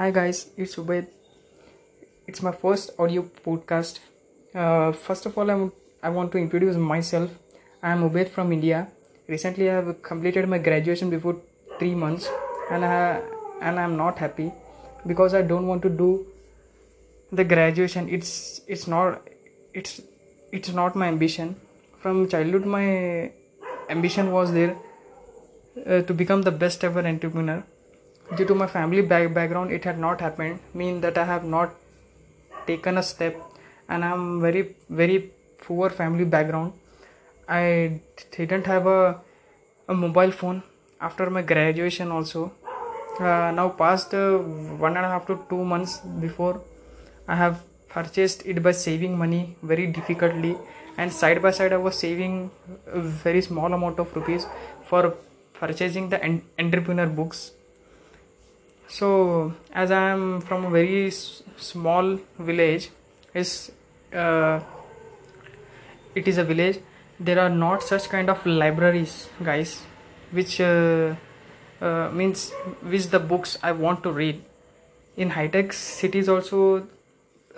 Hi 0.00 0.10
guys, 0.10 0.48
it's 0.56 0.76
Ubaid. 0.76 1.08
It's 2.26 2.40
my 2.40 2.52
first 2.52 2.92
audio 2.98 3.22
podcast. 3.46 3.98
Uh, 4.54 4.92
first 4.92 5.26
of 5.26 5.36
all, 5.36 5.50
I'm, 5.50 5.72
I 6.02 6.08
want 6.08 6.32
to 6.32 6.38
introduce 6.38 6.76
myself. 6.76 7.30
I'm 7.82 8.08
Ubaid 8.08 8.30
from 8.30 8.50
India. 8.50 8.88
Recently, 9.28 9.68
I 9.68 9.74
have 9.74 10.00
completed 10.00 10.48
my 10.48 10.56
graduation 10.56 11.10
before 11.10 11.36
three 11.78 11.94
months, 11.94 12.30
and 12.70 12.82
I, 12.82 13.20
and 13.60 13.78
I'm 13.78 13.98
not 13.98 14.16
happy 14.16 14.50
because 15.06 15.34
I 15.34 15.42
don't 15.42 15.66
want 15.66 15.82
to 15.82 15.90
do 15.90 16.24
the 17.30 17.44
graduation. 17.44 18.08
It's 18.08 18.62
it's 18.66 18.86
not 18.86 19.20
it's 19.74 20.00
it's 20.50 20.72
not 20.72 20.96
my 20.96 21.08
ambition. 21.08 21.56
From 21.98 22.26
childhood, 22.26 22.64
my 22.64 23.32
ambition 23.90 24.32
was 24.32 24.54
there 24.54 24.78
uh, 25.86 26.00
to 26.00 26.14
become 26.14 26.40
the 26.40 26.56
best 26.64 26.84
ever 26.84 27.06
entrepreneur 27.06 27.62
due 28.36 28.44
to 28.50 28.54
my 28.54 28.66
family 28.66 29.02
back- 29.02 29.32
background 29.34 29.72
it 29.72 29.84
had 29.84 29.98
not 29.98 30.20
happened. 30.20 30.58
Mean 30.74 31.00
that 31.00 31.18
i 31.18 31.24
have 31.24 31.44
not 31.44 31.74
taken 32.66 32.98
a 32.98 33.02
step 33.02 33.36
and 33.88 34.04
i'm 34.04 34.40
very 34.40 34.62
very 34.88 35.18
poor 35.66 35.90
family 35.90 36.24
background. 36.24 36.72
I 37.48 38.00
didn't 38.36 38.66
have 38.66 38.86
a, 38.86 39.20
a 39.88 39.94
mobile 39.94 40.30
phone 40.30 40.62
after 41.00 41.28
my 41.30 41.42
graduation 41.42 42.10
also. 42.12 42.52
Uh, 43.18 43.50
now 43.50 43.68
past 43.68 44.14
uh, 44.14 44.38
one 44.38 44.96
and 44.96 45.04
a 45.04 45.08
half 45.08 45.26
to 45.26 45.38
two 45.50 45.62
months 45.62 45.98
before 46.24 46.62
i 47.28 47.34
have 47.34 47.56
purchased 47.94 48.44
it 48.46 48.62
by 48.66 48.70
saving 48.70 49.18
money 49.22 49.56
very 49.62 49.86
difficultly 49.98 50.56
and 50.96 51.12
side 51.12 51.42
by 51.42 51.50
side 51.50 51.72
i 51.72 51.76
was 51.86 51.98
saving 51.98 52.50
a 52.86 53.00
very 53.00 53.42
small 53.42 53.74
amount 53.78 53.98
of 53.98 54.14
rupees 54.16 54.46
for 54.90 55.02
purchasing 55.58 56.08
the 56.08 56.22
en- 56.24 56.40
entrepreneur 56.58 57.06
books 57.06 57.50
so 58.98 59.08
as 59.72 59.90
i 59.90 60.02
am 60.10 60.40
from 60.40 60.64
a 60.64 60.70
very 60.70 61.06
s- 61.06 61.42
small 61.56 62.18
village 62.38 62.90
is 63.34 63.70
uh, 64.12 64.60
it 66.14 66.26
is 66.28 66.38
a 66.38 66.44
village 66.44 66.78
there 67.18 67.38
are 67.38 67.48
not 67.50 67.82
such 67.82 68.08
kind 68.08 68.30
of 68.30 68.44
libraries 68.46 69.28
guys 69.42 69.82
which 70.32 70.60
uh, 70.60 71.14
uh, 71.80 72.08
means 72.12 72.50
which 72.94 73.08
the 73.08 73.18
books 73.18 73.58
i 73.62 73.72
want 73.72 74.02
to 74.02 74.12
read. 74.12 74.42
In 75.16 75.30
high 75.30 75.48
tech 75.48 75.72
cities 75.72 76.28
also 76.28 76.86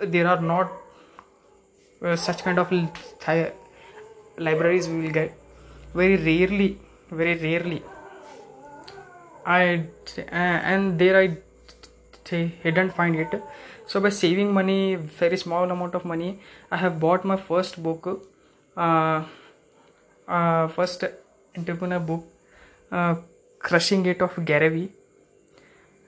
there 0.01 0.27
are 0.27 0.41
not 0.41 0.71
uh, 2.01 2.15
such 2.15 2.43
kind 2.43 2.59
of 2.59 2.71
li- 2.71 3.51
libraries 4.37 4.87
we 4.89 5.01
will 5.01 5.11
get. 5.11 5.33
Very 5.93 6.17
rarely 6.17 6.79
very 7.11 7.35
rarely 7.37 7.83
I 9.45 9.85
and 10.29 10.99
there 10.99 11.17
I 11.17 11.37
didn't 12.29 12.91
find 12.91 13.15
it. 13.15 13.43
So 13.85 13.99
by 13.99 14.09
saving 14.09 14.53
money, 14.53 14.95
very 14.95 15.37
small 15.37 15.69
amount 15.69 15.95
of 15.95 16.05
money, 16.05 16.39
I 16.71 16.77
have 16.77 16.99
bought 16.99 17.25
my 17.25 17.37
first 17.37 17.81
book, 17.83 18.27
uh, 18.77 19.23
uh, 20.27 20.67
first 20.69 21.03
entrepreneur 21.57 21.99
book, 21.99 22.25
uh, 22.91 23.15
Crushing 23.59 24.05
It 24.05 24.21
of 24.21 24.43
Gary 24.45 24.91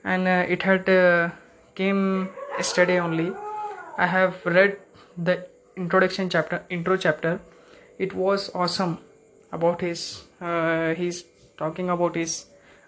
and 0.04 0.28
uh, 0.28 0.44
it 0.48 0.62
had 0.62 0.88
uh, 0.88 1.30
came 1.74 2.30
yesterday 2.56 2.98
only. 2.98 3.32
I 3.98 4.06
have 4.06 4.44
read 4.44 4.78
the 5.16 5.46
introduction 5.76 6.30
chapter, 6.30 6.62
intro 6.70 6.96
chapter. 6.96 7.40
It 7.98 8.14
was 8.14 8.50
awesome 8.54 8.98
about 9.52 9.80
his. 9.80 10.24
Uh, 10.40 10.94
he's 10.94 11.24
talking 11.56 11.90
about 11.90 12.14
his 12.14 12.46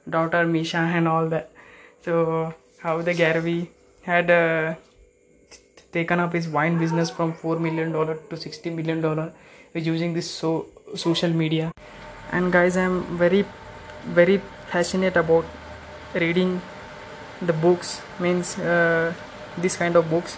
daughter 0.09 0.47
Misha 0.47 0.79
and 0.79 1.09
all 1.09 1.29
that. 1.29 1.51
So 2.03 2.55
how 2.81 3.03
the 3.03 3.15
Gary 3.15 3.41
Vee 3.41 3.71
had 4.03 4.31
uh, 4.31 4.75
taken 5.93 6.21
up 6.21 6.33
his 6.33 6.49
wine 6.49 6.79
business 6.79 7.11
from 7.11 7.33
four 7.33 7.59
million 7.59 7.93
dollar 7.93 8.19
to 8.31 8.37
sixty 8.37 8.71
million 8.71 9.01
dollar 9.01 9.33
using 9.75 10.15
this 10.15 10.31
so 10.31 10.67
social 10.97 11.31
media. 11.31 11.71
And 12.33 12.53
guys, 12.53 12.77
I'm 12.77 13.19
very 13.19 13.45
very 14.05 14.41
passionate 14.71 15.17
about 15.17 15.45
reading 16.15 16.61
the 17.41 17.53
books 17.53 18.01
means 18.19 18.59
uh, 18.59 19.13
this 19.57 19.77
kind 19.77 19.97
of 19.97 20.09
books 20.11 20.37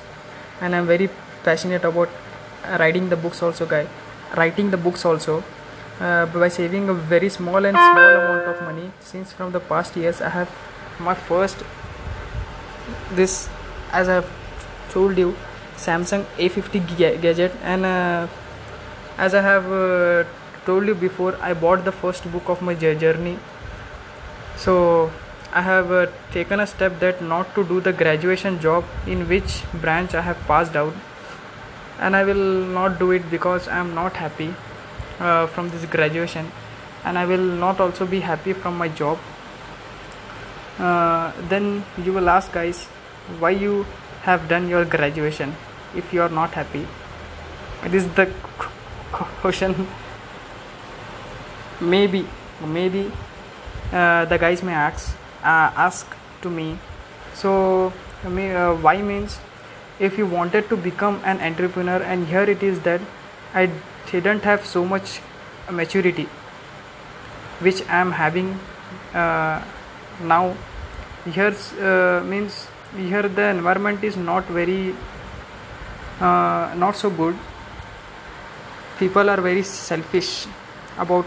and 0.60 0.74
i'm 0.74 0.86
very 0.86 1.08
passionate 1.44 1.84
about 1.84 2.08
writing 2.78 3.08
the 3.08 3.16
books 3.16 3.42
also 3.42 3.66
guy 3.66 3.86
writing 4.36 4.70
the 4.70 4.76
books 4.76 5.04
also 5.04 5.42
uh, 6.00 6.26
by 6.26 6.48
saving 6.48 6.88
a 6.88 6.94
very 6.94 7.28
small 7.28 7.64
and 7.64 7.76
small 7.76 8.12
amount 8.20 8.46
of 8.54 8.62
money 8.62 8.90
since 9.00 9.32
from 9.32 9.52
the 9.52 9.60
past 9.60 9.96
years 9.96 10.20
i 10.20 10.28
have 10.28 10.50
my 10.98 11.14
first 11.14 11.64
this 13.20 13.48
as 13.92 14.08
i 14.08 14.14
have 14.14 14.30
told 14.92 15.18
you 15.18 15.34
samsung 15.76 16.24
a50 16.38 16.80
ga- 16.98 17.16
gadget. 17.16 17.52
And 17.62 17.86
uh, 17.86 18.26
as 19.18 19.34
i 19.34 19.42
have 19.42 19.70
uh, 19.72 20.24
told 20.66 20.86
you 20.86 20.94
before 20.94 21.36
i 21.40 21.52
bought 21.54 21.84
the 21.84 21.92
first 21.92 22.30
book 22.32 22.48
of 22.48 22.62
my 22.62 22.74
jour- 22.74 22.94
journey. 22.94 23.38
So 24.56 25.10
i 25.52 25.62
have 25.62 25.90
uh, 25.90 26.06
taken 26.32 26.60
a 26.60 26.66
step 26.66 26.98
that 27.00 27.22
not 27.22 27.54
to 27.54 27.64
do 27.64 27.80
the 27.80 27.92
graduation 27.92 28.60
job 28.60 28.84
in 29.06 29.28
which 29.28 29.62
branch 29.86 30.14
i 30.14 30.20
have 30.20 30.38
passed 30.50 30.76
out. 30.76 30.94
And 31.98 32.16
i 32.16 32.24
will 32.24 32.44
not 32.74 32.98
do 32.98 33.10
it 33.12 33.30
because 33.30 33.68
i 33.68 33.78
am 33.78 33.94
not 33.94 34.14
happy 34.24 34.54
uh, 35.20 35.46
from 35.46 35.70
this 35.70 35.84
graduation. 35.84 36.50
And 37.04 37.16
i 37.18 37.24
will 37.24 37.46
not 37.64 37.80
also 37.80 38.06
be 38.06 38.20
happy 38.20 38.52
from 38.52 38.76
my 38.76 38.88
job. 38.88 39.18
Uh, 40.78 41.32
then 41.48 41.84
you 42.02 42.12
will 42.12 42.28
ask 42.28 42.52
guys 42.52 42.86
why 43.38 43.50
you 43.50 43.86
have 44.22 44.48
done 44.48 44.68
your 44.68 44.84
graduation 44.84 45.54
if 45.94 46.12
you 46.12 46.22
are 46.22 46.28
not 46.28 46.50
happy? 46.54 46.86
This 47.84 48.04
is 48.04 48.14
the 48.14 48.26
question. 49.12 49.74
Maybe 51.80 52.26
maybe 52.66 53.10
uh, 53.92 54.24
the 54.26 54.36
guys 54.38 54.62
may 54.62 54.74
ask 54.74 55.16
uh, 55.42 55.72
ask 55.76 56.06
to 56.42 56.50
me. 56.50 56.78
So 57.34 57.92
uh, 58.24 58.74
why 58.76 59.00
means 59.00 59.38
if 59.98 60.18
you 60.18 60.26
wanted 60.26 60.68
to 60.68 60.76
become 60.76 61.20
an 61.24 61.40
entrepreneur 61.40 62.02
and 62.02 62.26
here 62.26 62.42
it 62.42 62.62
is 62.62 62.80
that 62.80 63.00
i 63.54 63.70
didn't 64.18 64.42
have 64.42 64.66
so 64.66 64.84
much 64.84 65.20
maturity 65.70 66.28
which 67.60 67.80
i 67.88 68.00
am 68.00 68.10
having 68.12 68.58
uh, 69.14 69.62
now. 70.22 70.56
Here 71.24 71.54
uh, 71.80 72.22
means 72.24 72.66
here 72.96 73.22
the 73.22 73.48
environment 73.50 74.02
is 74.02 74.16
not 74.16 74.44
very 74.46 74.94
uh, 76.20 76.72
not 76.76 76.96
so 76.96 77.10
good. 77.10 77.36
People 78.98 79.30
are 79.30 79.40
very 79.40 79.62
selfish 79.62 80.46
about 80.98 81.26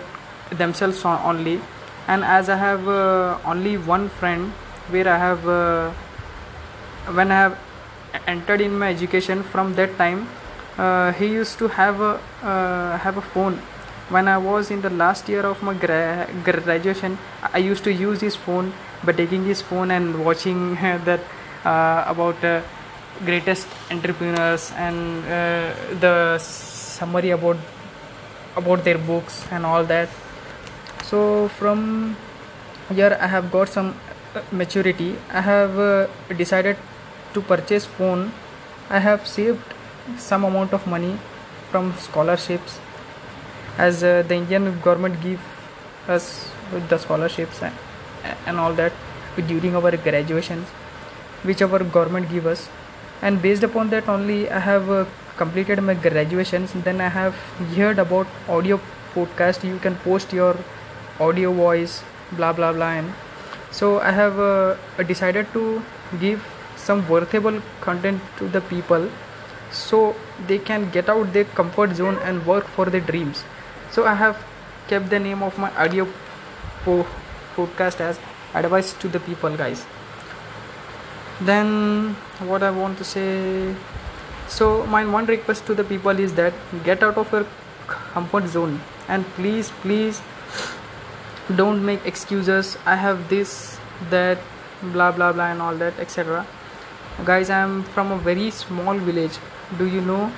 themselves 0.49 1.03
only. 1.05 1.59
And 2.07 2.23
as 2.23 2.49
i 2.49 2.57
have 2.57 2.87
uh, 2.87 3.37
only 3.45 3.77
one 3.77 4.09
friend 4.09 4.51
where 4.89 5.07
i 5.07 5.17
have 5.17 5.47
uh, 5.47 5.91
when 7.13 7.31
i 7.31 7.35
have 7.35 7.57
entered 8.27 8.61
in 8.61 8.77
my 8.77 8.89
education 8.89 9.41
from 9.41 9.73
that 9.75 9.97
time 9.97 10.27
he 11.17 11.27
used 11.27 11.57
to 11.59 11.67
have 11.67 12.01
a 12.01 12.19
uh, 12.43 12.97
have 12.97 13.17
a 13.17 13.21
phone. 13.21 13.59
When 14.09 14.27
i 14.27 14.37
was 14.37 14.69
in 14.69 14.81
the 14.81 14.89
last 14.89 15.29
year 15.29 15.41
of 15.41 15.63
my 15.63 15.73
gra- 15.73 16.27
graduation 16.43 17.17
i 17.53 17.57
used 17.57 17.83
to 17.85 17.91
use 17.91 18.19
his 18.21 18.35
phone 18.35 18.73
by 19.03 19.13
taking 19.13 19.45
his 19.45 19.61
phone 19.61 19.91
and 19.91 20.25
watching 20.25 20.75
that 21.07 21.21
uh, 21.65 22.03
about 22.07 22.43
uh, 22.43 22.61
greatest 23.25 23.67
entrepreneurs 23.91 24.71
and 24.75 25.23
uh, 25.25 25.73
the 25.99 26.37
summary 26.39 27.31
about 27.31 27.57
about 28.55 28.83
their 28.83 28.97
books 28.97 29.45
and 29.51 29.65
all 29.65 29.83
that. 29.83 30.09
So 31.03 31.47
from 31.59 32.15
here 32.89 33.17
i 33.19 33.27
have 33.27 33.51
got 33.51 33.69
some 33.69 33.95
uh, 34.35 34.41
maturity. 34.51 35.15
I 35.31 35.41
have 35.41 35.79
uh, 35.79 36.07
decided 36.37 36.77
to 37.33 37.41
purchase 37.41 37.85
phone. 37.85 38.31
I 38.89 38.99
have 38.99 39.27
saved 39.27 39.61
some 40.17 40.43
amount 40.43 40.73
of 40.73 40.85
money 40.87 41.17
from 41.71 41.93
scholarships 41.97 42.79
as 43.77 44.03
uh, 44.03 44.21
the 44.27 44.35
indian 44.35 44.79
government 44.81 45.19
give 45.21 45.41
us 46.07 46.47
the 46.89 46.97
scholarships 46.97 47.61
and, 47.61 47.73
and 48.45 48.59
all 48.59 48.73
that 48.73 48.93
during 49.47 49.75
our 49.75 49.95
graduations 49.97 50.67
which 51.43 51.61
our 51.61 51.79
government 51.83 52.29
give 52.29 52.45
us. 52.45 52.69
And 53.21 53.41
based 53.41 53.63
upon 53.63 53.89
that 53.89 54.07
only 54.09 54.49
i 54.49 54.59
have 54.59 54.89
uh, 54.89 55.05
completed 55.37 55.81
my 55.81 55.93
graduations. 55.93 56.73
Then 56.73 57.01
i 57.01 57.09
have 57.09 57.35
heard 57.75 57.99
about 57.99 58.27
audio 58.49 58.79
podcast. 59.13 59.63
You 59.63 59.77
can 59.79 59.95
post 60.07 60.33
your 60.33 60.55
audio 61.19 61.51
voice 61.53 62.03
blah 62.31 62.51
blah 62.51 62.73
blah 62.73 62.91
and 62.99 63.13
so 63.69 63.99
i 63.99 64.11
have 64.11 64.39
uh, 64.39 64.75
decided 65.07 65.45
to 65.53 65.83
give 66.19 66.43
some 66.75 67.03
worthable 67.03 67.61
content 67.81 68.19
to 68.37 68.47
the 68.55 68.61
people 68.61 69.07
so 69.73 70.15
they 70.47 70.59
can 70.59 70.89
get 70.91 71.09
out 71.09 71.33
their 71.33 71.45
comfort 71.45 71.95
zone 71.95 72.17
and 72.23 72.45
work 72.45 72.65
for 72.67 72.85
their 72.85 73.01
dreams. 73.01 73.43
So 73.91 74.05
i 74.05 74.13
have 74.13 74.43
kept 74.87 75.09
the 75.09 75.19
name 75.19 75.43
of 75.43 75.57
my 75.57 75.71
audio 75.75 76.07
po- 76.85 77.07
podcast 77.55 77.99
as 77.99 78.19
advice 78.53 78.93
to 78.93 79.07
the 79.07 79.19
people 79.19 79.57
guys. 79.57 79.85
Then 81.41 82.15
what 82.51 82.63
i 82.63 82.71
want 82.71 82.97
to 82.99 83.03
say 83.03 83.75
so 84.47 84.85
my 84.85 85.05
one 85.05 85.25
request 85.25 85.65
to 85.67 85.73
the 85.73 85.83
people 85.83 86.19
is 86.19 86.33
that 86.35 86.53
get 86.83 87.01
out 87.03 87.17
of 87.17 87.31
your 87.31 87.45
comfort 87.87 88.47
zone 88.47 88.79
and 89.07 89.25
please 89.35 89.71
please 89.81 90.21
don't 91.55 91.85
make 91.85 92.05
excuses. 92.05 92.77
I 92.85 92.95
have 92.95 93.29
this 93.29 93.79
that 94.09 94.37
blah 94.81 95.11
blah 95.11 95.31
blah 95.31 95.47
and 95.47 95.61
all 95.61 95.75
that 95.75 95.97
etc 95.99 96.45
guys 97.25 97.49
i 97.49 97.59
am 97.59 97.83
from 97.95 98.11
a 98.11 98.17
very 98.17 98.49
small 98.51 98.97
village 98.97 99.37
do 99.77 99.85
you 99.85 100.01
know? 100.01 100.31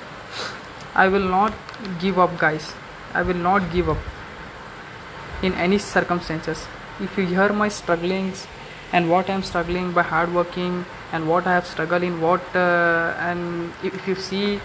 I 0.94 1.08
will 1.08 1.28
not 1.28 1.52
give 2.00 2.18
up 2.18 2.38
guys. 2.38 2.74
I 3.14 3.22
will 3.22 3.42
not 3.48 3.72
give 3.72 3.88
up 3.88 3.98
in 5.42 5.52
any 5.54 5.78
circumstances. 5.78 6.66
If 7.00 7.16
you 7.18 7.26
hear 7.26 7.52
my 7.52 7.68
strugglings 7.68 8.46
and 8.92 9.10
what 9.10 9.28
i'm 9.28 9.42
struggling 9.42 9.92
by 9.92 10.02
hard 10.02 10.32
working 10.32 10.84
and 11.12 11.28
what 11.28 11.46
i 11.46 11.52
have 11.52 11.66
struggled 11.66 12.02
in 12.02 12.20
what 12.20 12.40
uh, 12.54 13.14
and 13.18 13.72
if 13.82 14.06
you 14.06 14.14
see 14.14 14.60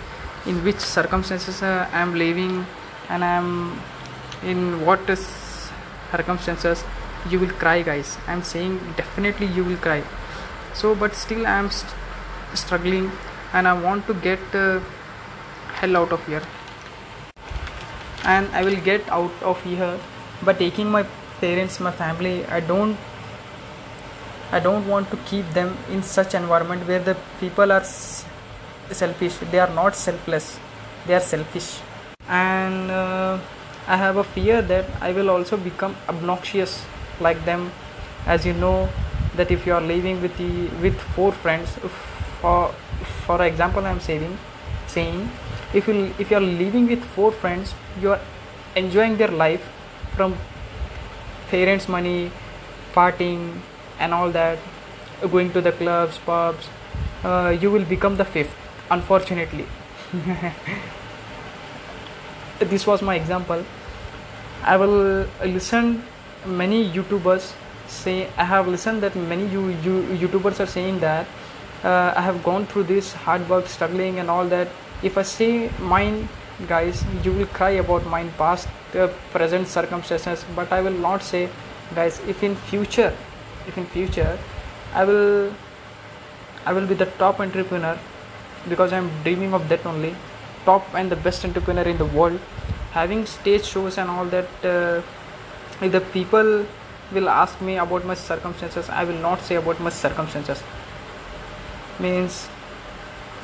in 0.46 0.64
which 0.64 0.80
circumstances 0.80 1.62
uh, 1.64 1.90
i 1.92 2.02
am 2.02 2.14
living 2.14 2.66
and 3.10 3.24
i 3.24 3.34
am 3.42 3.82
in 4.44 4.86
what 4.86 5.10
is 5.10 5.26
circumstances 6.12 6.84
you 7.30 7.40
will 7.40 7.52
cry 7.62 7.84
guys. 7.84 8.18
I'm 8.28 8.42
saying 8.42 8.80
definitely 8.98 9.46
you 9.46 9.64
will 9.64 9.78
cry. 9.78 10.04
So 10.74 10.96
but 10.96 11.14
still 11.16 11.46
i'm 11.46 11.70
st- 11.70 11.94
struggling 12.56 13.12
and 13.54 13.68
i 13.68 13.74
want 13.74 14.06
to 14.08 14.14
get 14.14 14.40
uh, 14.56 14.80
hell 15.80 15.98
out 15.98 16.12
of 16.12 16.26
here. 16.28 16.42
And 18.24 18.48
i 18.58 18.64
will 18.64 18.80
get 18.88 19.10
out 19.10 19.44
of 19.52 19.62
here 19.64 20.00
by 20.44 20.54
taking 20.54 20.90
my 20.90 21.04
parents 21.40 21.80
my 21.80 21.92
family. 21.92 22.46
I 22.46 22.60
don't 22.60 22.98
i 24.52 24.60
don't 24.60 24.88
want 24.88 25.10
to 25.12 25.18
keep 25.30 25.50
them 25.54 25.78
in 25.90 26.04
such 26.04 26.36
environment 26.36 26.88
where 26.88 27.00
the 27.00 27.16
people 27.40 27.72
are 27.72 27.84
selfish. 27.84 29.38
They 29.52 29.60
are 29.60 29.74
not 29.74 29.96
selfless. 29.96 30.60
They 31.08 31.16
are 31.16 31.26
selfish. 31.34 31.80
And 32.28 32.92
uh, 32.92 33.40
i 33.88 33.98
have 33.98 34.18
a 34.18 34.24
fear 34.24 34.62
that 34.62 34.86
i 35.02 35.12
will 35.12 35.30
also 35.30 35.58
become 35.58 35.96
obnoxious 36.08 36.86
like 37.20 37.44
them. 37.46 37.72
As 38.28 38.46
you 38.46 38.54
know 38.54 38.88
that 39.36 39.50
if 39.50 39.66
you 39.66 39.74
are 39.74 39.82
living 39.82 40.22
with 40.22 40.38
the 40.38 40.68
with 40.86 41.00
four 41.16 41.32
friends 41.32 41.78
for 42.42 42.74
for 43.26 43.44
example 43.46 43.86
i'm 43.86 44.00
saying 44.00 44.38
saying 44.88 45.30
if 45.74 45.88
you 45.88 46.14
if 46.20 46.32
you 46.32 46.38
are 46.38 46.48
living 46.64 46.88
with 46.88 47.04
four 47.16 47.32
friends 47.32 47.74
you 48.02 48.12
are 48.12 48.20
enjoying 48.76 49.18
their 49.18 49.34
life 49.44 49.70
from 50.16 50.36
parents 51.50 51.88
money 51.88 52.32
partying 52.94 53.44
and 54.00 54.14
all 54.14 54.30
that 54.32 54.58
going 55.32 55.52
to 55.52 55.62
the 55.62 55.72
clubs 55.72 56.18
pubs 56.26 56.70
uh, 57.24 57.56
you 57.62 57.70
will 57.72 57.86
become 57.86 58.18
the 58.18 58.26
fifth 58.26 58.56
unfortunately. 58.90 59.66
This 62.60 62.86
was 62.86 63.02
my 63.02 63.16
example. 63.16 63.66
I 64.64 64.78
will 64.78 65.26
listen 65.44 66.04
many 66.46 66.90
youtubers 66.92 67.54
say 67.88 68.28
i 68.38 68.44
have 68.44 68.68
listened 68.68 69.04
that 69.04 69.16
many 69.16 69.46
you, 69.48 69.70
you 69.86 70.02
youtubers 70.22 70.60
are 70.60 70.66
saying 70.66 71.00
that 71.00 71.28
uh, 71.84 72.14
i 72.16 72.22
have 72.22 72.44
gone 72.44 72.66
through 72.68 72.84
this 72.84 73.14
hard 73.14 73.48
work 73.50 73.68
struggling 73.68 74.20
and 74.20 74.30
all 74.30 74.46
that. 74.46 74.68
If 75.04 75.18
i 75.18 75.24
say 75.24 75.70
mine 75.80 76.30
guys 76.68 77.04
you 77.24 77.32
will 77.32 77.48
cry 77.48 77.72
about 77.84 78.06
mine 78.06 78.32
past 78.38 78.68
uh, 78.96 79.08
present 79.32 79.68
circumstances 79.68 80.46
but 80.56 80.72
i 80.72 80.82
will 80.82 81.00
not 81.06 81.24
say 81.24 81.50
guys 81.96 82.20
if 82.34 82.44
in 82.44 82.56
future 82.56 83.14
if 83.68 83.78
in 83.78 83.86
future 83.86 84.38
i 84.94 85.04
will 85.04 85.52
i 86.66 86.74
will 86.74 86.86
be 86.86 86.94
the 86.94 87.08
top 87.24 87.40
entrepreneur 87.40 87.98
because 88.70 88.94
i'm 88.94 89.10
dreaming 89.24 89.56
of 89.56 89.68
that 89.70 89.84
only 89.94 90.14
top 90.66 90.94
and 90.94 91.12
the 91.12 91.16
best 91.16 91.44
entrepreneur 91.44 91.84
in 91.84 91.98
the 91.98 92.06
world. 92.06 92.40
Having 92.92 93.26
stage 93.26 93.66
shows 93.66 93.98
and 93.98 94.10
all 94.10 94.26
that 94.26 94.48
uh, 94.64 95.02
if 95.82 95.92
the 95.92 96.02
people 96.02 96.66
will 97.12 97.30
ask 97.30 97.60
me 97.62 97.78
about 97.78 98.06
my 98.06 98.14
circumstances 98.14 98.90
i 98.90 99.04
will 99.04 99.18
not 99.24 99.42
say 99.42 99.56
about 99.56 99.80
my 99.86 99.90
circumstances 99.90 100.62
means 102.02 102.50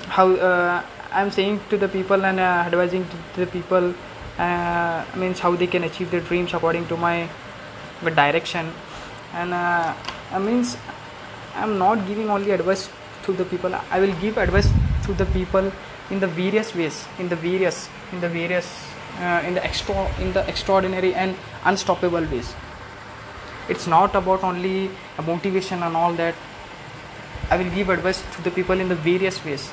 how 0.07 0.27
uh, 0.49 0.83
i'm 1.11 1.31
saying 1.31 1.59
to 1.69 1.77
the 1.77 1.87
people 1.87 2.25
and 2.25 2.39
uh, 2.39 2.63
advising 2.69 3.05
to 3.33 3.39
the 3.39 3.47
people 3.47 3.93
uh, 4.37 5.03
means 5.15 5.39
how 5.39 5.55
they 5.55 5.67
can 5.67 5.83
achieve 5.83 6.11
their 6.11 6.21
dreams 6.21 6.53
according 6.53 6.87
to 6.87 6.95
my, 6.95 7.27
direction. 8.03 8.71
And 9.33 9.53
uh, 9.53 9.93
I 10.31 10.39
means 10.39 10.77
i'm 11.55 11.77
not 11.79 12.07
giving 12.07 12.29
only 12.29 12.51
advice 12.51 12.89
to 13.23 13.33
the 13.33 13.45
people. 13.45 13.73
I 13.89 13.99
will 13.99 14.13
give 14.21 14.37
advice 14.37 14.69
to 15.05 15.13
the 15.13 15.25
people 15.27 15.71
in 16.11 16.19
the 16.19 16.27
various 16.27 16.75
ways 16.75 17.05
in 17.17 17.27
the 17.29 17.35
various 17.35 17.89
in 18.11 18.21
the 18.21 18.29
various 18.29 18.67
uh, 19.19 19.41
in 19.47 19.55
the 19.55 19.65
extra 19.65 19.95
in 20.21 20.31
the 20.33 20.47
extraordinary 20.47 21.15
and 21.15 21.35
unstoppable 21.65 22.25
ways. 22.33 22.53
It's 23.67 23.87
not 23.87 24.15
about 24.15 24.43
only 24.43 24.91
a 25.17 25.23
motivation 25.23 25.81
and 25.81 25.97
all 25.97 26.13
that 26.13 26.35
i 27.49 27.57
will 27.57 27.69
give 27.75 27.89
advice 27.89 28.23
to 28.35 28.41
the 28.43 28.51
people 28.51 28.79
in 28.79 28.89
the 28.89 28.95
various 28.95 29.43
ways. 29.45 29.71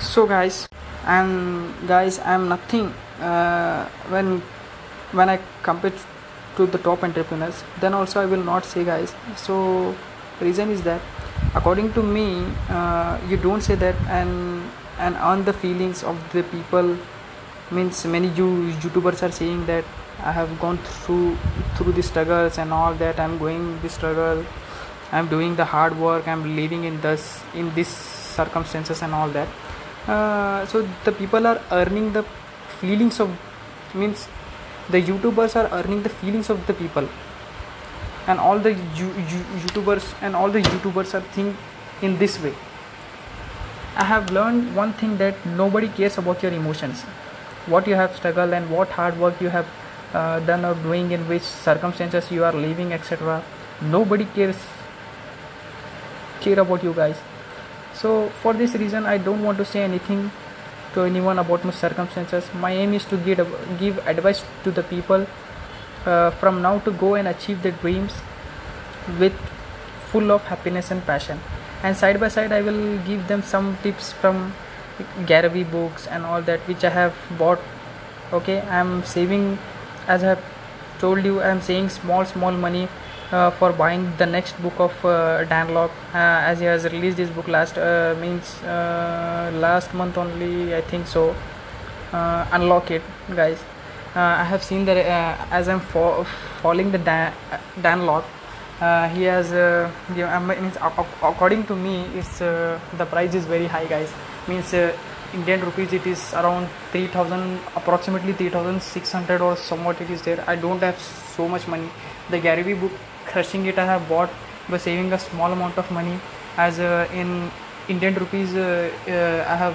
So 0.00 0.26
guys 0.26 0.68
and 1.06 1.74
guys 1.86 2.18
i'm 2.20 2.48
nothing 2.48 2.86
uh, 3.20 3.86
when 4.08 4.42
when 5.12 5.28
i 5.28 5.38
compare 5.62 5.92
to 6.56 6.66
the 6.66 6.78
top 6.78 7.02
entrepreneurs 7.02 7.64
then 7.80 7.94
also 7.94 8.20
i 8.20 8.26
will 8.26 8.42
not 8.42 8.64
say 8.64 8.84
guys. 8.84 9.14
So 9.36 9.94
reason 10.40 10.70
is 10.70 10.82
that 10.82 11.00
according 11.54 11.92
to 11.94 12.02
me 12.02 12.46
uh, 12.68 13.18
you 13.28 13.36
don't 13.36 13.60
say 13.60 13.74
that 13.76 13.94
and 14.08 14.62
and 14.98 15.16
earn 15.16 15.44
the 15.44 15.52
feelings 15.52 16.02
of 16.02 16.16
the 16.32 16.42
people. 16.44 16.96
Means 17.70 18.04
many 18.04 18.28
you 18.28 18.46
youtubers 18.84 19.22
are 19.26 19.32
saying 19.32 19.64
that 19.64 19.84
i 20.30 20.32
have 20.32 20.50
gone 20.60 20.78
through 20.78 21.36
through 21.76 21.92
the 21.92 22.02
struggles 22.02 22.58
and 22.58 22.72
all 22.78 22.94
that 23.02 23.18
i'm 23.18 23.38
going 23.38 23.80
the 23.84 23.88
struggle 23.88 24.44
i'm 25.12 25.28
doing 25.28 25.54
the 25.56 25.64
hard 25.64 25.96
work 25.98 26.26
i'm 26.26 26.44
living 26.56 26.84
in 26.84 27.00
this 27.00 27.40
in 27.54 27.72
these 27.74 27.94
circumstances 28.32 29.02
and 29.02 29.14
all 29.14 29.28
that. 29.28 29.48
Uh, 30.08 30.66
so 30.66 30.88
the 31.04 31.12
people 31.12 31.46
are 31.46 31.60
earning 31.70 32.12
the 32.12 32.24
feelings 32.80 33.20
of 33.20 33.30
means 33.94 34.28
the 34.90 35.00
youtubers 35.00 35.54
are 35.60 35.68
earning 35.78 36.02
the 36.02 36.08
feelings 36.08 36.50
of 36.50 36.66
the 36.66 36.74
people. 36.74 37.08
And 38.26 38.38
all 38.38 38.58
the 38.58 38.72
you, 38.72 39.08
you, 39.30 39.40
youtubers 39.62 40.14
and 40.22 40.36
all 40.36 40.50
the 40.50 40.62
youtubers 40.62 41.14
are 41.14 41.24
think 41.36 41.56
in 42.00 42.18
this 42.18 42.40
way. 42.40 42.54
I 43.96 44.04
have 44.04 44.30
learned 44.30 44.74
one 44.74 44.92
thing 44.94 45.18
that 45.18 45.44
nobody 45.44 45.88
cares 45.88 46.18
about 46.18 46.42
your 46.42 46.52
emotions. 46.52 47.02
What 47.66 47.86
you 47.86 47.94
have 47.94 48.16
struggled 48.16 48.52
and 48.52 48.70
what 48.70 48.88
hard 48.88 49.18
work 49.18 49.40
you 49.40 49.48
have 49.48 49.66
uh, 50.14 50.40
done 50.40 50.64
or 50.64 50.74
doing 50.74 51.10
in 51.10 51.28
which 51.28 51.42
circumstances 51.42 52.30
you 52.30 52.44
are 52.44 52.52
living 52.52 52.92
etc 52.92 53.42
nobody 53.80 54.26
cares 54.34 54.56
care 56.44 56.60
about 56.60 56.84
you 56.84 56.92
guys. 56.92 57.16
So 57.94 58.28
for 58.42 58.52
this 58.54 58.74
reason 58.74 59.06
i 59.06 59.18
don't 59.18 59.42
want 59.42 59.58
to 59.58 59.64
say 59.64 59.82
anything 59.82 60.30
to 60.94 61.02
anyone 61.02 61.38
about 61.38 61.64
my 61.64 61.70
circumstances. 61.70 62.48
My 62.54 62.72
aim 62.72 62.94
is 62.94 63.04
to 63.06 63.16
give, 63.16 63.38
give 63.78 63.98
advice 64.06 64.44
to 64.64 64.70
the 64.70 64.82
people 64.82 65.26
uh, 66.06 66.30
from 66.32 66.62
now 66.62 66.78
to 66.80 66.90
go 66.90 67.14
and 67.14 67.28
achieve 67.28 67.62
their 67.62 67.72
dreams 67.72 68.12
with 69.18 69.32
full 70.10 70.30
of 70.30 70.42
happiness 70.44 70.90
and 70.90 71.04
passion. 71.04 71.40
And 71.82 71.96
side 71.96 72.20
by 72.20 72.28
side 72.28 72.52
i 72.52 72.62
will 72.62 72.98
give 73.06 73.26
them 73.28 73.42
some 73.42 73.76
tips 73.82 74.12
from 74.12 74.52
Gary 75.26 75.64
books 75.64 76.06
and 76.06 76.24
all 76.24 76.42
that 76.42 76.60
which 76.68 76.84
i 76.84 76.90
have 76.90 77.14
bought. 77.38 77.60
Okay 78.32 78.60
i 78.60 78.78
am 78.78 79.02
saving 79.04 79.58
as 80.06 80.22
i 80.22 80.28
have 80.28 80.44
told 80.98 81.24
you 81.24 81.40
i 81.40 81.48
am 81.48 81.60
saving 81.60 81.88
small 81.88 82.24
small 82.24 82.52
money 82.52 82.88
for 83.32 83.72
buying 83.72 84.14
the 84.18 84.26
next 84.26 84.60
book 84.62 84.78
of 84.78 85.04
uh, 85.06 85.44
Dan 85.44 85.72
Lok. 85.72 85.90
Uh, 86.12 86.50
as 86.50 86.58
he 86.60 86.66
has 86.66 86.84
released 86.84 87.16
this 87.16 87.30
book 87.30 87.48
last 87.48 87.78
uh, 87.78 88.14
means 88.20 88.62
uh, 88.64 89.50
last 89.54 89.94
month 89.94 90.18
only 90.18 90.74
I 90.74 90.82
think 90.82 91.06
so. 91.06 91.34
Uh, 92.12 92.46
unlock 92.52 92.90
it 92.90 93.02
guys. 93.34 93.58
I 94.14 94.44
have 94.44 94.62
seen 94.62 94.84
that 94.84 94.98
as 95.50 95.68
I'm 95.70 95.80
fo- 95.80 96.24
following 96.60 96.92
the 96.92 96.98
Dan, 96.98 97.32
Dan 97.80 98.04
Lok 98.04 98.24
he 99.14 99.22
has 99.22 99.50
yeah, 100.14 100.38
means 100.40 100.76
according 101.22 101.64
to 101.64 101.74
me 101.74 102.04
it's 102.14 102.40
the 102.40 103.06
price 103.08 103.34
is 103.34 103.46
very 103.46 103.66
high 103.66 103.86
guys. 103.86 104.12
Means 104.46 104.74
Indian 105.32 105.62
rupees 105.64 105.94
it 105.94 106.06
is 106.06 106.34
around 106.34 106.68
3000 106.90 107.58
approximately 107.76 108.34
3600 108.34 109.40
or 109.40 109.56
somewhat 109.56 109.98
it 110.02 110.10
is 110.10 110.20
there. 110.20 110.44
I 110.46 110.56
don't 110.56 110.80
have 110.80 110.98
so 110.98 111.48
much 111.48 111.66
money. 111.66 111.88
The 112.28 112.38
Gary 112.38 112.62
Vee 112.62 112.74
book 112.74 112.92
crushing 113.32 113.66
it 113.66 113.78
i 113.78 113.86
have 113.92 114.08
bought 114.08 114.30
by 114.68 114.78
saving 114.88 115.12
a 115.12 115.18
small 115.18 115.52
amount 115.52 115.76
of 115.78 115.90
money 115.90 116.18
as 116.56 116.78
uh, 116.78 117.20
in 117.22 117.50
indian 117.88 118.14
rupees 118.24 118.54
uh, 118.54 118.90
uh, 119.08 119.54
i 119.54 119.56
have 119.64 119.74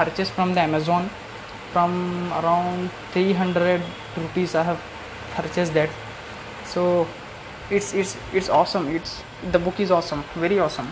purchased 0.00 0.32
from 0.32 0.52
the 0.54 0.60
amazon 0.60 1.08
from 1.72 1.92
around 2.40 2.90
300 3.12 3.80
rupees 4.16 4.54
i 4.54 4.62
have 4.62 4.80
purchased 5.36 5.74
that. 5.74 5.90
So 6.64 7.06
it's 7.70 7.92
it's 7.94 8.16
it's 8.32 8.48
awesome. 8.48 8.88
It's 8.88 9.22
the 9.52 9.58
book 9.58 9.78
is 9.80 9.90
awesome. 9.90 10.24
Very 10.34 10.58
awesome. 10.58 10.88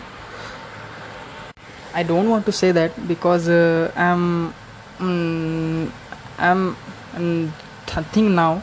I 1.95 2.03
don't 2.03 2.29
want 2.29 2.45
to 2.47 2.53
say 2.53 2.73
that 2.73 2.91
because 3.07 3.49
uh, 3.49 3.91
i'm 3.95 4.53
mm, 4.99 5.91
i'm 6.39 6.77
mm, 7.15 7.49
thinking 7.87 8.35
now 8.35 8.63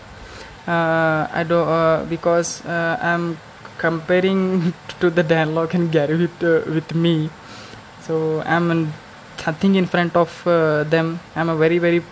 i 0.67 1.43
do 1.47 1.59
uh, 1.59 2.05
because 2.05 2.63
uh, 2.65 2.97
i'm 3.01 3.37
comparing 3.77 4.73
to 4.99 5.09
the 5.09 5.23
Dan 5.23 5.55
Lok 5.55 5.73
and 5.73 5.91
Gary 5.91 6.15
with 6.15 6.43
uh, 6.43 6.61
with 6.69 6.93
me. 6.93 7.29
So 8.01 8.41
i'm 8.45 8.69
in, 8.71 8.93
nothing 9.45 9.75
in 9.75 9.87
front 9.87 10.15
of 10.15 10.29
uh, 10.45 10.83
them. 10.83 11.19
I'm 11.35 11.49
a 11.49 11.55
very 11.55 11.79
very 11.79 12.03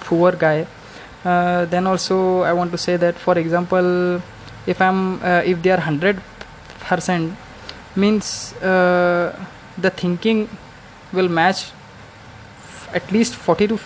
poor 0.00 0.32
guy. 0.32 0.66
Uh, 1.24 1.64
then 1.66 1.86
also 1.86 2.42
i 2.42 2.52
want 2.52 2.70
to 2.70 2.78
say 2.78 2.96
that 2.96 3.16
for 3.16 3.36
example 3.36 4.22
if 4.66 4.80
i'm 4.80 5.00
uh, 5.22 5.42
if 5.44 5.60
they 5.62 5.70
are 5.70 5.78
100% 5.78 7.34
means 7.96 8.52
uh, 8.62 9.34
the 9.76 9.90
thinking 9.90 10.48
will 11.12 11.28
match 11.28 11.72
at 12.94 13.10
least 13.10 13.34
40 13.34 13.66
to 13.68 13.78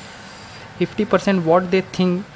50% 0.79 1.43
what 1.45 1.71
they 1.71 1.81
think 1.81 2.27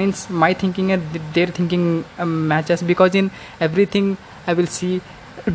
means 0.00 0.18
my 0.44 0.52
thinking 0.62 0.90
and 0.94 1.20
their 1.36 1.50
thinking 1.58 1.84
uh, 2.18 2.26
matches 2.52 2.82
because 2.92 3.14
in 3.22 3.30
everything 3.68 4.06
i 4.46 4.54
will 4.58 4.70
see 4.78 4.92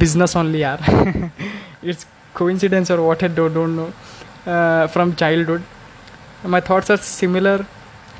business 0.03 0.35
only 0.41 0.59
yaar 0.65 0.79
it's 1.91 2.05
coincidence 2.41 2.89
or 2.93 2.99
what 3.07 3.21
i 3.27 3.31
don't, 3.39 3.53
don't 3.59 3.75
know 3.79 3.89
uh, 4.53 4.85
from 4.95 5.15
childhood 5.23 5.63
my 6.55 6.59
thoughts 6.59 6.89
are 6.89 6.97
similar 6.97 7.65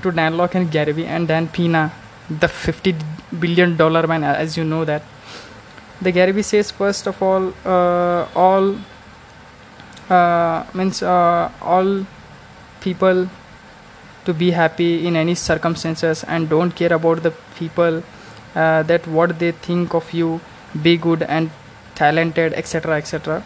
to 0.01 0.12
Dan 0.12 0.38
Lok 0.38 0.56
and 0.56 0.72
Gary 0.72 0.92
Vee 0.92 1.06
and 1.06 1.27
Dan 1.27 1.48
Pena, 1.48 1.92
the 2.30 2.48
50 2.48 2.96
billion 3.39 3.75
dollar 3.75 4.06
man, 4.08 4.24
as 4.24 4.58
you 4.58 4.63
know 4.63 4.86
that. 4.86 5.01
The 6.01 6.12
Gary 6.12 6.32
Vee 6.32 6.42
says 6.42 6.72
first 6.72 7.08
of 7.08 7.22
all, 7.22 7.53
uh, 7.65 8.27
all 8.36 8.75
uh, 10.10 10.65
means 10.74 11.01
uh, 11.01 11.51
all 11.62 12.06
people 12.82 13.30
to 14.25 14.34
be 14.34 14.51
happy 14.51 15.08
in 15.08 15.15
any 15.15 15.36
circumstances 15.36 16.24
and 16.24 16.50
don't 16.50 16.75
care 16.75 16.94
about 16.94 17.24
the 17.24 17.32
people 17.58 18.01
uh, 18.56 18.84
that 18.84 19.06
what 19.08 19.38
they 19.39 19.51
think 19.51 19.94
of 19.94 20.13
you 20.13 20.39
be 20.82 20.98
good 20.98 21.24
and 21.24 21.51
talented 21.96 22.53
etc 22.53 22.98
etc 22.98 23.44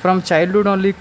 from 0.00 0.22
childhood 0.22 0.66
only 0.66 0.94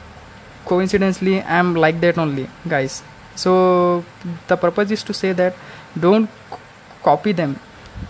coincidentally 0.65 1.41
i'm 1.43 1.75
like 1.75 1.99
that 2.01 2.17
only 2.17 2.47
guys. 2.67 3.03
So 3.35 4.05
the 4.47 4.55
purpose 4.55 4.91
is 4.91 5.03
to 5.03 5.13
say 5.13 5.33
that 5.33 5.55
don't 5.99 6.29
c- 6.51 6.57
copy 7.03 7.33
them. 7.33 7.59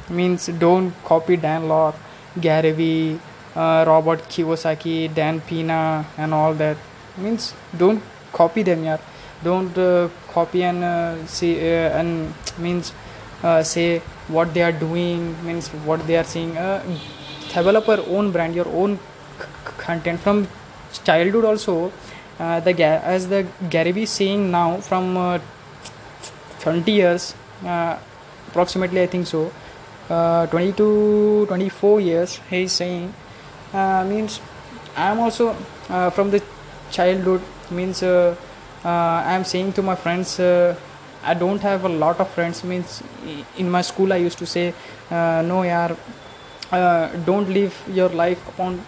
Means 0.10 0.48
don't 0.48 0.94
copy 1.04 1.36
dan 1.36 1.68
lok 1.68 1.96
gary 2.40 2.72
vee 2.72 3.20
uh, 3.56 3.84
robert 3.88 4.22
kiyosaki 4.30 5.14
dan 5.14 5.42
pena 5.42 6.06
and 6.18 6.34
all 6.34 6.54
that. 6.54 6.78
Means 7.18 7.54
don't 7.76 8.02
copy 8.32 8.64
them 8.64 8.84
yeah 8.84 8.98
don't 9.44 9.78
uh, 9.78 10.10
copy 10.38 10.64
and 10.70 10.84
uh, 10.84 11.26
see 11.36 11.52
uh, 11.60 12.00
and 12.00 12.34
means 12.58 12.94
uh, 13.44 13.62
say 13.64 13.88
what 14.28 14.54
they 14.54 14.64
are 14.68 14.76
doing 14.86 15.24
means 15.48 15.70
what 15.90 16.06
they 16.08 16.18
are 16.22 16.30
saying 16.36 16.58
uh, 16.58 16.80
develop 17.54 17.88
your 17.94 18.04
own 18.18 18.32
brand 18.32 18.56
your 18.56 18.68
own 18.84 18.98
c- 19.40 19.76
content 19.78 20.20
from 20.20 20.48
childhood 21.04 21.46
also. 21.46 21.92
Uh, 22.38 22.60
the 22.60 22.72
as 22.84 23.30
the 23.30 23.48
Gary 23.70 23.92
Vee 23.94 24.06
saying 24.06 24.52
now 24.52 24.78
from 24.88 25.16
uh, 25.16 25.40
20 26.60 26.92
years 26.92 27.34
uh, 27.64 27.98
approximately 28.50 29.02
I 29.02 29.08
think 29.08 29.28
so 29.28 29.52
uh, 30.10 30.46
20 30.48 30.74
to 30.74 31.46
24 31.48 32.02
years 32.02 32.40
he 32.50 32.64
is 32.64 32.74
saying 32.74 33.14
uh, 33.74 34.04
means 34.04 34.42
I 34.98 35.12
am 35.12 35.20
also 35.20 35.56
uh, 35.90 36.10
from 36.10 36.32
the 36.32 36.42
childhood 36.92 37.42
means 37.72 38.04
uh, 38.04 38.36
I 38.90 39.34
am 39.34 39.44
saying 39.44 39.74
to 39.74 39.82
my 39.82 39.96
friends 39.96 40.40
uh, 40.40 40.76
I 41.24 41.34
don't 41.34 41.62
have 41.62 41.86
a 41.86 41.90
lot 41.90 42.20
of 42.20 42.30
friends. 42.30 42.64
Means 42.64 43.02
in 43.58 43.70
my 43.70 43.82
school 43.82 44.14
I 44.14 44.18
used 44.18 44.38
to 44.38 44.46
say 44.46 44.74
uh, 45.10 45.42
no 45.46 45.62
yaar 45.62 45.98
uh, 46.72 47.08
don't 47.26 47.50
live 47.50 47.74
your 47.92 48.10
life 48.10 48.48
upon 48.48 48.82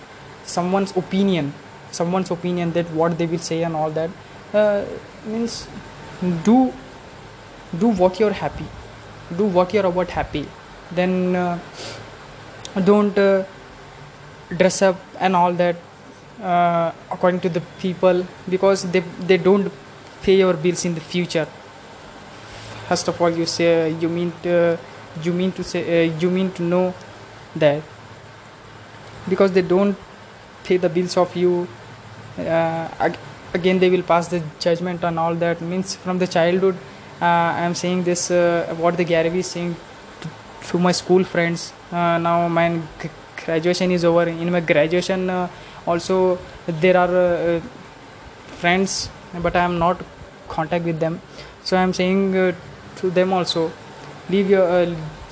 someone's 0.45 0.95
opinion 0.95 1.53
someone's 1.91 2.31
opinion 2.31 2.71
that 2.73 2.89
what 2.91 3.17
they 3.17 3.25
will 3.25 3.39
say 3.39 3.63
and 3.63 3.75
all 3.75 3.91
that. 3.91 4.09
Uh, 4.53 4.85
means 5.25 5.67
do 6.43 6.73
do 7.79 7.87
what 7.87 8.19
you're 8.19 8.37
happy. 8.43 8.65
Do 9.35 9.45
what 9.45 9.73
you're 9.73 9.85
about 9.85 10.09
happy. 10.09 10.45
Then 10.91 11.35
uh, 11.35 11.59
don't 12.85 13.17
uh, 13.17 13.43
dress 14.55 14.81
up 14.81 14.99
and 15.19 15.35
all 15.35 15.53
that 15.53 15.75
uh, 16.41 16.91
according 17.11 17.41
to 17.41 17.49
the 17.49 17.61
people 17.79 18.25
because 18.49 18.83
they 18.91 19.03
they 19.31 19.37
don't 19.37 19.71
pay 20.23 20.37
your 20.37 20.53
bills 20.53 20.85
in 20.85 20.93
the 20.95 21.01
future. 21.01 21.47
First 22.87 23.07
of 23.07 23.21
all 23.21 23.29
you 23.29 23.45
say 23.45 23.91
you 23.91 24.09
mean 24.09 24.31
to, 24.43 24.77
you 25.23 25.33
mean 25.33 25.51
to 25.53 25.63
say 25.63 25.81
uh, 26.09 26.17
you 26.19 26.29
mean 26.29 26.51
to 26.53 26.63
know 26.63 26.93
that 27.55 27.81
because 29.29 29.51
they 29.51 29.61
don't 29.61 29.95
pay 30.63 30.77
the 30.77 30.89
bills 30.89 31.17
of 31.17 31.35
you 31.35 31.67
uh, 32.39 32.87
ag- 32.99 33.17
again 33.53 33.79
they 33.79 33.89
will 33.89 34.03
pass 34.03 34.27
the 34.27 34.41
judgment 34.59 35.03
and 35.03 35.19
all 35.19 35.35
that. 35.35 35.61
Means 35.61 35.95
from 35.95 36.19
the 36.19 36.27
childhood 36.27 36.75
uh, 37.21 37.25
i 37.25 37.63
am 37.65 37.73
saying 37.73 38.03
this 38.03 38.29
what 38.77 38.95
the 38.95 39.03
gary 39.03 39.39
is 39.39 39.47
saying 39.47 39.75
to, 40.69 40.77
my 40.77 40.91
school 40.91 41.23
friends 41.23 41.73
uh, 41.91 42.17
now 42.17 42.47
my 42.47 42.79
g- 43.01 43.09
graduation 43.45 43.91
is 43.91 44.03
over. 44.05 44.23
In 44.23 44.51
my 44.51 44.59
graduation 44.59 45.29
uh, 45.29 45.47
also 45.85 46.37
there 46.67 46.97
are 46.97 47.15
uh, 47.57 47.61
friends 48.59 49.09
but 49.43 49.55
i 49.55 49.63
am 49.63 49.77
not 49.79 50.01
contact 50.47 50.85
with 50.85 50.99
them. 50.99 51.21
So 51.63 51.77
i 51.77 51.81
am 51.81 51.93
saying 51.93 52.35
uh, 52.37 52.53
to 52.97 53.09
them 53.09 53.33
also 53.33 53.71
live 54.29 54.49
your 54.49 54.67
uh, 54.67 54.85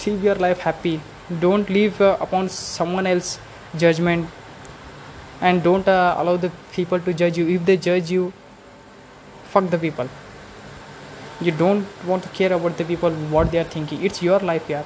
live 0.06 0.24
your 0.24 0.36
life 0.36 0.60
happy. 0.60 1.00
Don't 1.40 1.70
live 1.70 2.02
uh, 2.02 2.18
upon 2.22 2.50
someone 2.50 3.08
else 3.08 3.40
judgment. 3.78 4.28
And 5.42 5.64
don't 5.64 5.88
uh, 5.88 6.16
allow 6.18 6.38
the 6.38 6.52
people 6.74 7.00
to 7.00 7.14
judge 7.14 7.38
you. 7.38 7.48
If 7.48 7.66
they 7.66 7.78
judge 7.78 8.12
you 8.12 8.34
fuck 9.56 9.70
the 9.70 9.78
people. 9.78 10.10
You 11.42 11.52
don't 11.52 11.86
want 12.06 12.24
to 12.24 12.30
care 12.30 12.54
about 12.54 12.78
the 12.78 12.86
people 12.86 13.12
what 13.38 13.52
they 13.52 13.60
are 13.60 13.72
thinking. 13.78 14.04
It's 14.04 14.22
your 14.22 14.40
life 14.40 14.70
yeah 14.70 14.84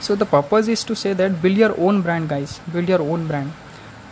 so 0.00 0.14
the 0.14 0.26
purpose 0.26 0.68
is 0.68 0.84
to 0.84 0.94
say 0.94 1.12
that 1.12 1.42
build 1.42 1.56
your 1.56 1.78
own 1.78 2.02
brand 2.02 2.28
guys. 2.28 2.60
Build 2.72 2.88
your 2.88 3.02
own 3.02 3.26
brand 3.26 3.52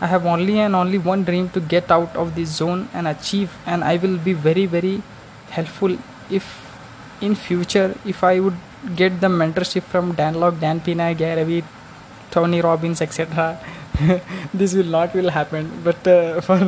i 0.01 0.07
have 0.07 0.27
only 0.27 0.59
and 0.59 0.75
only 0.75 0.99
one 0.99 1.25
dream 1.25 1.49
to 1.57 1.61
get 1.61 1.91
out 1.91 2.15
of 2.17 2.35
this 2.35 2.51
zone 2.61 2.89
and 2.93 3.09
achieve 3.09 3.57
and 3.67 3.85
i 3.85 3.97
will 3.97 4.19
be 4.29 4.33
very 4.33 4.67
very 4.67 5.03
helpful 5.51 5.97
if 6.31 6.47
in 7.21 7.35
future 7.35 7.89
if 8.05 8.23
i 8.25 8.39
would 8.41 8.59
get 8.95 9.21
the 9.21 9.31
mentorship 9.41 9.83
from 9.95 10.13
dan 10.21 10.35
lok 10.43 10.61
dan 10.61 10.81
pena 10.89 11.09
gary 11.15 11.65
tony 12.31 12.61
robbins 12.61 13.01
etc 13.01 13.59
this 14.55 14.75
will 14.75 14.93
not 14.99 15.15
will 15.15 15.31
happen 15.31 15.71
but 15.83 16.07
uh, 16.07 16.41
for 16.47 16.59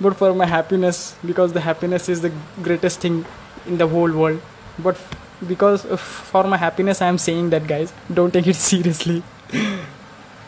but 0.00 0.16
for 0.16 0.34
my 0.34 0.46
happiness 0.46 1.14
because 1.24 1.52
the 1.52 1.60
happiness 1.60 2.08
is 2.08 2.20
the 2.20 2.32
greatest 2.62 3.00
thing 3.00 3.24
in 3.66 3.78
the 3.78 3.86
whole 3.86 4.10
world. 4.10 4.40
But 4.78 4.96
because 5.46 5.82
for 6.30 6.44
my 6.44 6.56
happiness 6.56 7.02
i 7.02 7.08
am 7.08 7.18
saying 7.18 7.50
that 7.50 7.66
guys 7.66 7.92
don't 8.12 8.32
take 8.32 8.46
it 8.46 8.56
seriously. 8.70 9.22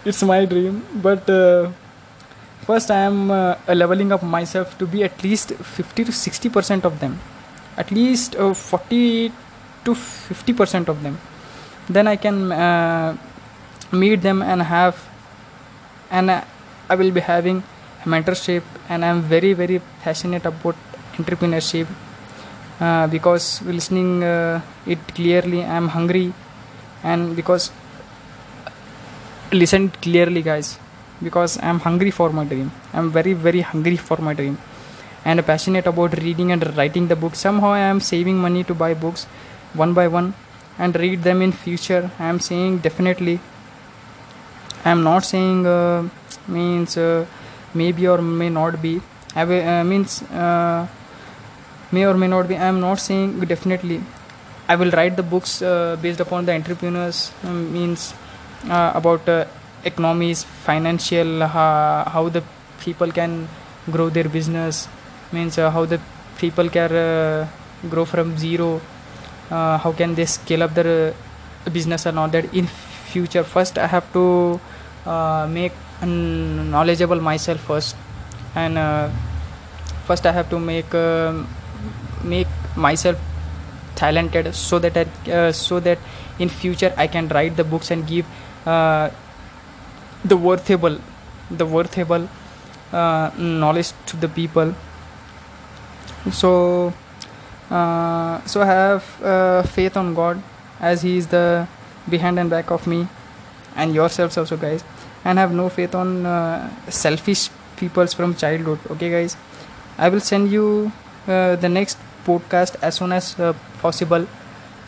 It's 0.04 0.22
my 0.22 0.44
dream 0.44 0.84
but 1.02 1.28
uh, 1.28 1.70
first 2.66 2.90
i 2.90 3.00
am 3.11 3.30
uh, 3.30 3.54
leveling 3.80 4.11
up 4.16 4.23
myself 4.23 4.76
to 4.80 4.87
be 4.87 5.04
at 5.04 5.23
least 5.23 5.52
50 5.52 6.04
to 6.04 6.12
60 6.12 6.49
percent 6.49 6.85
of 6.85 6.99
them. 7.00 7.21
At 7.76 7.90
least 7.90 8.37
uh, 8.37 8.54
40 8.54 9.33
to 9.85 9.94
50 9.94 10.52
percent 10.52 10.88
of 10.88 11.02
them. 11.02 11.18
Then 11.88 12.06
i 12.09 12.16
can 12.16 12.52
uh, 12.52 13.16
meet 13.92 14.23
them 14.23 14.42
and 14.42 14.62
have 14.62 14.97
and 16.11 16.30
uh, 16.30 16.40
i 16.88 16.94
will 16.94 17.11
be 17.11 17.21
having 17.21 17.62
mentorship 18.04 18.62
and 18.88 19.04
i'm 19.04 19.21
very 19.23 19.52
very 19.52 19.80
passionate 20.02 20.47
about 20.47 20.76
entrepreneurship 21.18 21.87
uh, 22.80 23.06
because 23.06 23.62
listening 23.62 24.23
uh, 24.23 24.61
it 24.87 24.99
clearly 25.14 25.62
i'm 25.64 25.88
hungry 25.88 26.33
and 27.02 27.37
because 27.37 27.71
listen 29.52 29.88
clearly 30.06 30.42
guys 30.42 30.78
because 31.23 31.59
i'm 31.62 31.80
hungry 31.80 32.11
for 32.11 32.30
my 32.30 32.44
dream. 32.44 32.71
I'm 32.92 33.11
very 33.11 33.33
very 33.33 33.61
hungry 33.61 33.97
for 33.97 34.18
my 34.18 34.35
dream. 34.35 34.59
And 35.25 35.44
passionate 35.47 35.87
about 35.87 36.18
reading 36.18 36.52
and 36.52 36.76
writing 36.76 37.09
the 37.09 37.16
book 37.16 37.35
somehow 37.35 37.73
i 37.73 37.78
am 37.78 38.00
saving 38.00 38.37
money 38.37 38.64
to 38.64 38.75
buy 38.75 38.94
books 38.94 39.25
one 39.75 39.94
by 39.94 40.09
one 40.09 40.35
and 40.78 40.94
read 40.97 41.23
them 41.23 41.40
in 41.40 41.52
future. 41.52 42.11
I 42.18 42.28
am 42.28 42.40
saying 42.40 42.78
definitely 42.78 43.40
i 44.85 44.90
am 44.90 45.02
not 45.02 45.25
saying 45.25 45.66
uh, 45.66 46.09
means 46.47 46.97
uh, 46.97 47.25
maybe 47.75 48.06
or 48.06 48.21
may 48.23 48.49
not 48.49 48.80
be. 48.80 49.00
I 49.35 49.44
will, 49.44 49.68
uh, 49.68 49.85
means 49.85 50.23
uh, 50.23 50.87
may 51.90 52.06
or 52.06 52.14
may 52.14 52.28
not 52.28 52.49
be. 52.49 52.56
I 52.56 52.66
am 52.66 52.80
not 52.80 53.00
saying 53.00 53.40
definitely. 53.40 54.00
I 54.68 54.76
will 54.76 54.90
write 54.90 55.16
the 55.16 55.23
books 55.23 55.61
uh, 55.61 55.97
based 56.00 56.21
upon 56.21 56.47
the 56.47 56.52
entrepreneurs 56.54 57.33
um, 57.42 57.73
means 57.73 58.14
uh, 58.68 58.92
about 58.94 59.28
economies, 59.84 60.44
financial, 60.44 61.42
uh, 61.42 62.08
how 62.08 62.28
the 62.28 62.42
people 62.80 63.10
can 63.12 63.48
grow 63.90 64.08
their 64.08 64.28
business, 64.28 64.88
means 65.32 65.58
uh, 65.58 65.70
how 65.70 65.84
the 65.84 66.00
people 66.38 66.68
can 66.68 66.92
uh, 66.92 67.48
grow 67.88 68.04
from 68.04 68.36
zero, 68.38 68.80
uh, 69.50 69.78
how 69.78 69.92
can 69.92 70.14
they 70.14 70.24
scale 70.24 70.62
up 70.62 70.74
their 70.74 71.12
uh, 71.12 71.70
business 71.70 72.06
and 72.06 72.18
all 72.18 72.28
that 72.28 72.52
in 72.54 72.66
future. 73.12 73.44
First, 73.44 73.78
I 73.78 73.86
have 73.86 74.10
to 74.12 74.60
uh, 75.06 75.46
make 75.50 75.72
knowledgeable 76.02 77.20
myself 77.20 77.60
first, 77.60 77.96
and 78.54 79.12
first 80.06 80.26
I 80.26 80.32
have 80.32 80.50
to 80.50 80.58
make 80.58 80.92
make 82.24 82.48
myself 82.76 83.16
talented 83.94 84.54
so 84.54 84.78
that 84.78 84.96
I, 84.96 85.50
so 85.52 85.80
that 85.80 85.98
in 86.38 86.48
future 86.48 86.92
I 86.96 87.06
can 87.06 87.28
write 87.28 87.56
the 87.56 87.64
books 87.64 87.90
and 87.90 88.06
give 88.06 88.26
uh, 88.66 89.10
the 90.25 90.37
worthable 90.37 91.00
the 91.50 91.66
worthable 91.66 92.28
uh, 92.93 93.31
knowledge 93.37 93.93
to 94.07 94.16
the 94.16 94.28
people. 94.28 94.75
So 96.33 96.93
uh, 97.71 98.45
so 98.45 98.62
have 98.62 99.23
uh, 99.23 99.62
faith 99.62 99.97
on 99.97 100.14
God 100.14 100.43
as 100.81 101.02
He 101.02 101.16
is 101.16 101.26
the 101.26 101.66
behind 102.09 102.38
and 102.38 102.50
back 102.50 102.71
of 102.71 102.87
me 102.87 103.09
and 103.76 103.95
yourselves 103.95 104.37
also 104.37 104.57
guys. 104.57 104.85
And 105.25 105.38
have 105.38 105.52
no 105.52 105.69
faith 105.71 105.95
on 105.95 106.26
uh, 106.26 106.71
selfish 106.90 107.49
peoples 107.76 108.12
from 108.12 108.35
childhood. 108.35 108.78
Okay 108.90 109.11
guys. 109.11 109.37
I 109.97 110.09
will 110.09 110.21
send 110.21 110.50
you 110.50 110.93
uh, 111.26 111.57
the 111.57 111.69
next 111.69 111.99
podcast 112.26 112.76
as 112.83 112.97
soon 112.97 113.12
as 113.12 113.38
uh, 113.38 113.54
possible. 113.81 114.26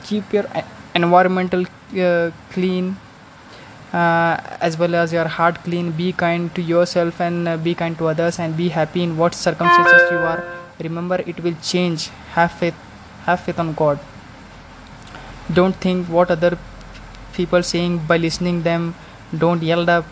Keep 0.04 0.32
your 0.32 0.44
environmental 0.94 1.64
clean 2.50 2.96
as 3.96 4.76
well 4.78 4.94
as 4.94 5.12
your 5.12 5.26
heart 5.26 5.62
clean 5.64 5.90
be 5.92 6.12
kind 6.12 6.54
to 6.54 6.62
yourself 6.62 7.20
and 7.20 7.48
uh, 7.48 7.56
be 7.56 7.74
kind 7.74 7.96
to 7.98 8.08
others 8.08 8.38
and 8.38 8.56
be 8.56 8.68
happy 8.68 9.02
in 9.02 9.16
what 9.16 9.34
circumstances 9.34 10.10
you 10.10 10.18
are. 10.18 10.44
Remember 10.80 11.16
it 11.26 11.40
will 11.42 11.56
change. 11.62 12.08
Have 12.34 12.52
faith 12.52 12.74
have 13.24 13.40
faith 13.40 13.58
on 13.58 13.72
god. 13.74 13.98
Don't 15.52 15.76
think 15.76 16.08
what 16.08 16.30
other 16.30 16.58
people 17.34 17.62
saying 17.62 17.98
by 18.06 18.16
listening 18.16 18.62
them. 18.62 18.94
Don't 19.36 19.62
yell 19.62 19.88
up 19.90 20.04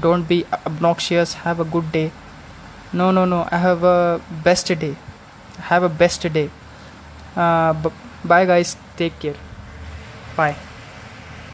don't 0.00 0.28
be 0.28 0.44
obnoxious. 0.66 1.34
Have 1.34 1.60
a 1.60 1.64
good 1.64 1.90
day. 1.92 2.12
No 2.92 3.10
no 3.10 3.24
no. 3.24 3.48
I 3.50 3.58
have 3.58 3.82
a 3.84 4.20
best 4.44 4.66
day. 4.66 4.96
Have 5.72 5.82
a 5.82 5.88
best 5.88 6.32
day. 6.32 6.50
Uh, 7.36 7.72
b- 7.72 7.90
bye 8.24 8.44
guys. 8.44 8.76
Take 8.96 9.18
care. 9.18 9.36
Bye 10.36 10.67